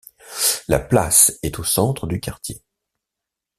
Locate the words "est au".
1.43-1.63